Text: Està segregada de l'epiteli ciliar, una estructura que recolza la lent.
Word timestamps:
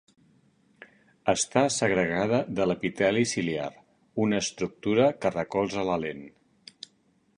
Està 1.33 1.63
segregada 1.75 2.39
de 2.59 2.67
l'epiteli 2.71 3.25
ciliar, 3.35 3.69
una 4.25 4.41
estructura 4.45 5.07
que 5.23 5.33
recolza 5.39 5.85
la 5.91 5.99
lent. 6.07 6.25